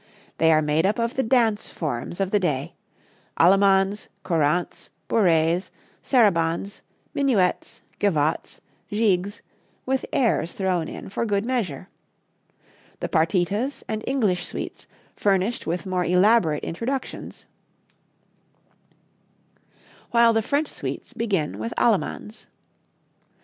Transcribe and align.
They 0.39 0.51
are 0.51 0.63
made 0.63 0.87
up 0.87 0.97
of 0.97 1.13
the 1.13 1.21
dance 1.21 1.69
forms 1.69 2.19
of 2.19 2.31
the 2.31 2.39
day 2.39 2.73
allemandes, 3.39 4.07
courants, 4.23 4.89
bourrées, 5.07 5.69
sarabandes, 6.01 6.81
minuets, 7.13 7.81
gavottes, 7.99 8.61
gigues, 8.91 9.41
with 9.85 10.03
airs 10.11 10.53
thrown 10.53 10.87
in 10.87 11.09
for 11.09 11.23
good 11.23 11.45
measure; 11.45 11.87
the 12.99 13.09
partitas 13.09 13.83
and 13.87 14.03
English 14.07 14.43
suites 14.43 14.87
furnished 15.15 15.67
with 15.67 15.85
more 15.85 16.03
elaborate 16.03 16.63
introductions, 16.63 17.45
while 20.09 20.33
the 20.33 20.41
French 20.41 20.67
suites 20.69 21.13
begin 21.13 21.59
with 21.59 21.75
allemandes. 21.77 22.47